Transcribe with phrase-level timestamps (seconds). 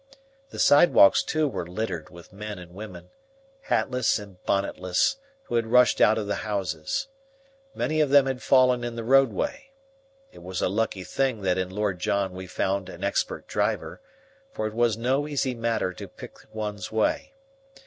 [0.49, 3.11] The sidewalks too were littered with men and women,
[3.69, 7.07] hatless and bonnetless, who had rushed out of the houses.
[7.75, 9.69] Many of them had fallen in the roadway.
[10.31, 14.01] It was a lucky thing that in Lord John we had found an expert driver,
[14.51, 17.35] for it was no easy matter to pick one's way.